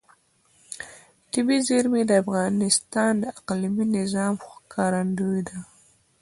طبیعي 1.31 1.59
زیرمې 1.69 2.01
د 2.07 2.11
افغانستان 2.23 3.11
د 3.19 3.23
اقلیمي 3.39 3.85
نظام 3.97 4.33
ښکارندوی 4.49 5.41
ده. 5.47 5.57